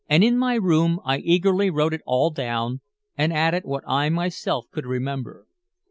[0.09, 2.81] In my room I eagerly wrote it all down
[3.15, 5.45] and added what I myself could remember.